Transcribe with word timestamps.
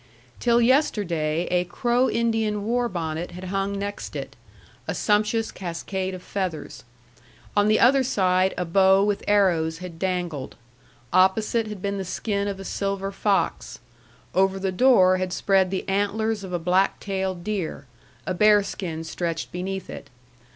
Till 0.39 0.61
yesterday 0.61 1.45
a 1.51 1.63
Crow 1.63 2.09
Indian 2.09 2.63
war 2.65 2.89
bonnet 2.89 3.33
had 3.33 3.43
hung 3.43 3.77
next 3.77 4.15
it, 4.15 4.35
a 4.87 4.95
sumptuous 4.95 5.51
cascade 5.51 6.15
of 6.15 6.23
feathers; 6.23 6.83
on 7.55 7.67
the 7.67 7.79
other 7.79 8.01
side 8.01 8.55
a 8.57 8.65
bow 8.65 9.03
with 9.03 9.23
arrows 9.27 9.77
had 9.77 9.99
dangled; 9.99 10.55
opposite 11.13 11.67
had 11.67 11.83
been 11.83 11.99
the 11.99 12.03
skin 12.03 12.47
of 12.47 12.59
a 12.59 12.65
silver 12.65 13.11
fox; 13.11 13.77
over 14.33 14.57
the 14.57 14.71
door 14.71 15.17
had 15.17 15.31
spread 15.31 15.69
the 15.69 15.87
antlers 15.87 16.43
of 16.43 16.51
a 16.51 16.57
black 16.57 16.99
tail 16.99 17.35
deer; 17.35 17.85
a 18.25 18.33
bearskin 18.33 19.03
stretched 19.03 19.51
beneath 19.51 19.87
it. 19.87 20.09